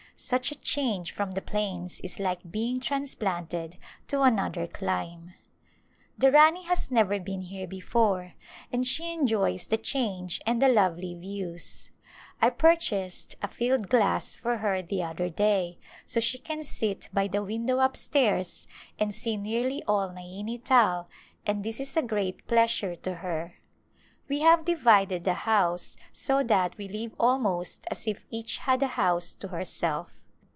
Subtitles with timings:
[0.23, 3.77] Such a change from the plains is like being transplanted
[4.09, 5.33] to another clime.
[6.15, 8.33] The Rani has never been here before
[8.71, 11.89] and she en joys the change and the lovely views.
[12.39, 17.27] I purchased a field glass for her the other day so she can sit by
[17.27, 18.67] the window up stairs
[18.99, 21.09] and see nearly all Naini Tal,
[21.47, 23.55] and this is a great pleasure to her.
[24.29, 28.87] We have divided the house so that we live almost as if each had a
[28.95, 30.21] house to herself.